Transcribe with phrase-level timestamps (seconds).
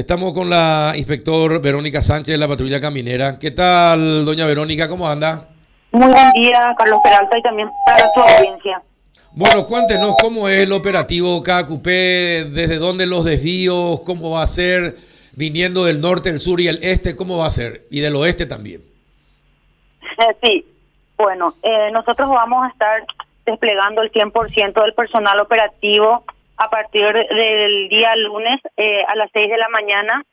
[0.00, 3.38] Estamos con la inspector Verónica Sánchez de la patrulla caminera.
[3.38, 4.88] ¿Qué tal, doña Verónica?
[4.88, 5.48] ¿Cómo anda?
[5.92, 8.80] Muy buen día, Carlos Peralta, y también para su audiencia.
[9.32, 14.96] Bueno, cuéntenos cómo es el operativo KQP, desde dónde los desvíos, cómo va a ser,
[15.32, 18.46] viniendo del norte, el sur y el este, cómo va a ser, y del oeste
[18.46, 18.82] también.
[20.42, 20.64] Sí,
[21.18, 23.04] bueno, eh, nosotros vamos a estar
[23.44, 26.24] desplegando el 100% del personal operativo
[26.60, 30.24] a partir del día lunes eh, a las 6 de la mañana.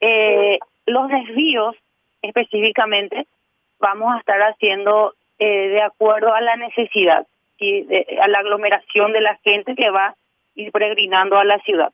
[0.00, 1.76] Eh, los desvíos
[2.22, 3.26] específicamente
[3.78, 7.26] vamos a estar haciendo eh, de acuerdo a la necesidad,
[7.58, 7.86] y
[8.18, 10.14] a la aglomeración de la gente que va
[10.54, 11.92] ir peregrinando a la ciudad.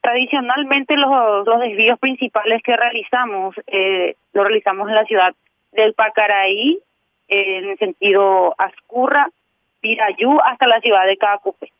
[0.00, 5.34] Tradicionalmente los, los desvíos principales que realizamos, eh, lo realizamos en la ciudad
[5.70, 6.80] del Pacaraí,
[7.28, 9.28] en el sentido Ascurra,
[9.80, 11.72] Pirayú, hasta la ciudad de Cacupe.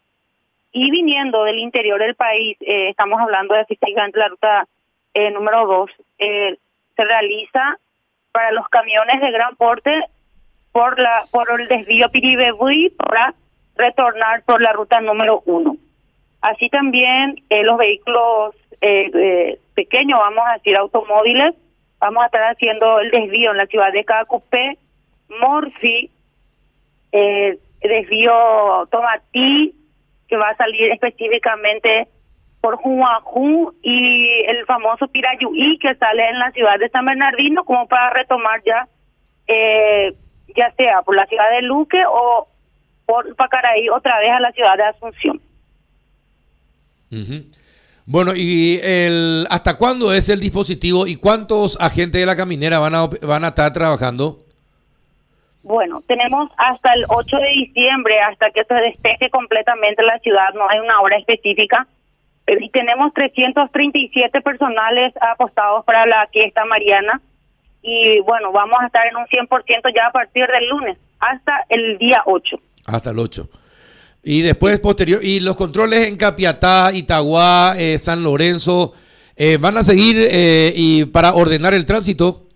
[0.72, 4.66] Y viniendo del interior del país, eh, estamos hablando de específicamente la ruta
[5.12, 6.56] eh, número 2, eh,
[6.96, 7.78] se realiza
[8.32, 9.92] para los camiones de gran porte
[10.72, 13.34] por la por el desvío Piribebuy para
[13.76, 15.76] retornar por la ruta número 1.
[16.40, 18.54] Así también los vehículos
[19.74, 21.54] pequeños, vamos a decir automóviles,
[22.00, 24.78] vamos a estar haciendo el desvío en la ciudad de Cacupé,
[25.28, 26.10] Morfi,
[27.82, 29.74] desvío Tomatí,
[30.32, 32.08] que va a salir específicamente
[32.62, 37.86] por Juajú y el famoso Pirayuí que sale en la ciudad de San Bernardino como
[37.86, 38.88] para retomar ya
[39.46, 40.14] eh,
[40.56, 42.48] ya sea por la ciudad de Luque o
[43.04, 45.40] por Pacaraí otra vez a la ciudad de Asunción.
[48.06, 52.94] Bueno, ¿y el, hasta cuándo es el dispositivo y cuántos agentes de la caminera van
[52.94, 54.38] a, van a estar trabajando?
[55.62, 60.68] Bueno, tenemos hasta el 8 de diciembre, hasta que se despeje completamente la ciudad, no
[60.68, 61.86] hay una hora específica.
[62.46, 67.20] Y tenemos 337 personales apostados para la fiesta mariana.
[67.82, 71.98] Y bueno, vamos a estar en un 100% ya a partir del lunes, hasta el
[71.98, 72.56] día 8.
[72.86, 73.48] Hasta el 8.
[74.24, 78.92] Y después, posterior, y los controles en Capiatá, Itagua, eh, San Lorenzo,
[79.36, 82.46] eh, ¿van a seguir eh, y para ordenar el tránsito?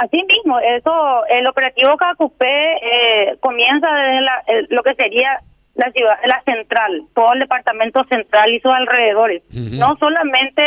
[0.00, 5.40] Así mismo, eso, el operativo Cacupé eh, comienza desde lo que sería
[5.74, 10.62] la ciudad, la central, todo el departamento central y sus alrededores, no solamente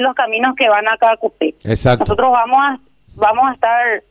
[0.00, 1.54] los caminos que van a Cacupé.
[1.64, 2.00] Exacto.
[2.00, 2.78] Nosotros vamos a,
[3.14, 4.02] vamos a estar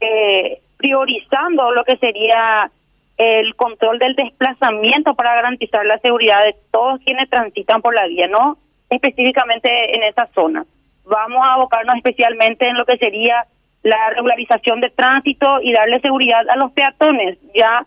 [0.00, 2.70] eh, priorizando lo que sería
[3.18, 8.28] el control del desplazamiento para garantizar la seguridad de todos quienes transitan por la vía,
[8.28, 8.56] no
[8.88, 10.64] específicamente en esa zona.
[11.04, 13.46] Vamos a abocarnos especialmente en lo que sería
[13.86, 17.38] la regularización de tránsito y darle seguridad a los peatones.
[17.54, 17.86] Ya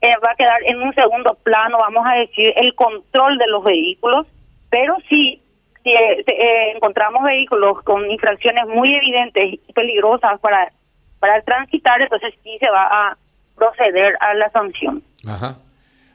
[0.00, 3.62] eh, va a quedar en un segundo plano, vamos a decir, el control de los
[3.62, 4.26] vehículos,
[4.70, 5.40] pero sí,
[5.84, 10.72] si eh, eh, encontramos vehículos con infracciones muy evidentes y peligrosas para,
[11.20, 13.16] para transitar, entonces sí se va a
[13.54, 15.00] proceder a la sanción.
[15.28, 15.58] Ajá.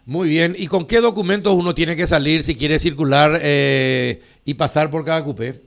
[0.06, 0.56] Muy bien.
[0.58, 5.24] ¿Y con qué documentos uno tiene que salir si quiere circular y pasar por cada
[5.24, 5.62] cupé?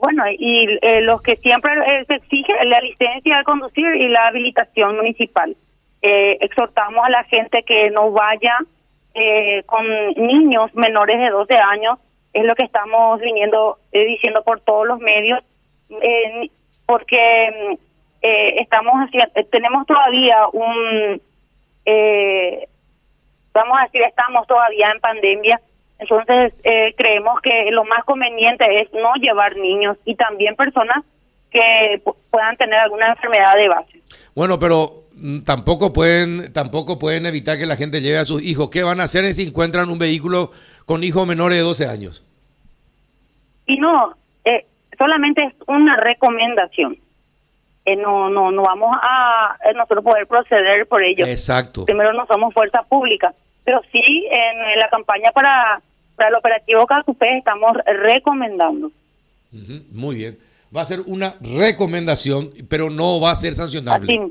[0.00, 4.28] Bueno, y eh, los que siempre eh, se exige la licencia de conducir y la
[4.28, 5.56] habilitación municipal.
[6.02, 8.56] Eh, exhortamos a la gente que no vaya
[9.66, 11.98] con niños menores de 12 años,
[12.32, 15.40] es lo que estamos viniendo diciendo por todos los medios,
[16.86, 17.76] porque
[18.22, 21.20] estamos haciendo, tenemos todavía un,
[23.52, 25.60] vamos a decir, estamos todavía en pandemia
[25.98, 31.04] entonces, eh, creemos que lo más conveniente es no llevar niños y también personas
[31.50, 32.00] que
[32.30, 34.00] puedan tener alguna enfermedad de base.
[34.34, 38.70] Bueno, pero mm, tampoco pueden tampoco pueden evitar que la gente lleve a sus hijos.
[38.70, 40.52] ¿Qué van a hacer si encuentran un vehículo
[40.86, 42.24] con hijos menores de 12 años?
[43.66, 44.14] Y no,
[44.44, 44.66] eh,
[44.96, 46.96] solamente es una recomendación.
[47.84, 51.26] Eh, no, no, no vamos a nosotros poder proceder por ello.
[51.26, 51.86] Exacto.
[51.86, 55.82] Primero no somos fuerza pública, pero sí en la campaña para
[56.18, 58.90] para el operativo Cacupé estamos recomendando.
[59.92, 60.38] muy bien.
[60.76, 64.30] Va a ser una recomendación, pero no va a ser sancionable.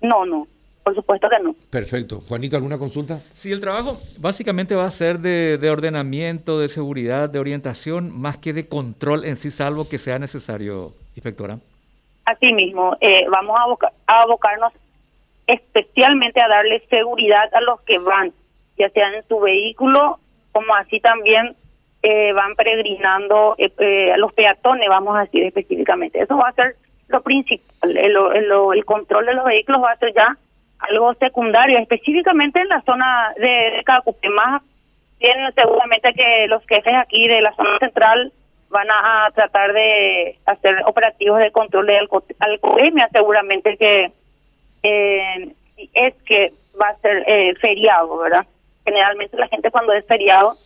[0.00, 0.46] No, no.
[0.82, 1.54] Por supuesto que no.
[1.68, 2.22] Perfecto.
[2.28, 3.20] Juanito, ¿alguna consulta?
[3.34, 8.52] Sí, el trabajo básicamente va a ser de, ordenamiento, de seguridad, de orientación, más que
[8.52, 11.58] de control en sí, salvo que sea necesario, inspectora.
[12.24, 14.72] Así mismo, eh, vamos a, a abocarnos
[15.48, 18.32] especialmente a darle seguridad a los que van,
[18.78, 20.20] ya sea en su vehículo
[20.56, 21.54] como así también
[22.02, 26.18] eh, van peregrinando eh, eh, los peatones, vamos a decir específicamente.
[26.18, 26.76] Eso va a ser
[27.08, 30.34] lo principal, el, el, control de los vehículos va a ser ya
[30.78, 33.84] algo secundario, específicamente en la zona de,
[34.22, 34.62] de más
[35.18, 38.32] Bien, seguramente que los jefes aquí de la zona central
[38.70, 41.98] van a tratar de hacer operativos de control de
[42.38, 44.10] alcoholemia, seguramente que
[44.82, 45.54] eh,
[45.92, 48.46] es que va a ser eh, feriado, ¿verdad?
[48.86, 50.56] Generalmente la gente cuando es feriado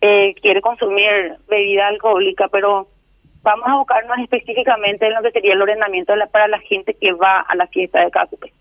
[0.00, 2.88] eh, quiere consumir bebida alcohólica, pero
[3.42, 7.40] vamos a buscarnos específicamente en lo que sería el ordenamiento para la gente que va
[7.40, 8.52] a la fiesta de Cacupe.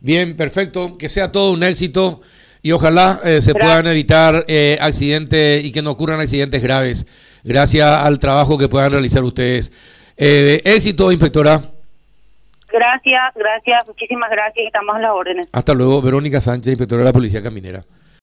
[0.00, 2.20] Bien, perfecto, que sea todo un éxito
[2.62, 7.06] y ojalá eh, se puedan evitar eh, accidentes y que no ocurran accidentes graves,
[7.42, 9.72] gracias al trabajo que puedan realizar ustedes.
[10.16, 11.62] Eh, éxito, inspectora.
[12.76, 15.46] Gracias, gracias, muchísimas gracias, estamos a las órdenes.
[15.50, 17.84] Hasta luego, Verónica Sánchez, inspectora de la Policía Caminera.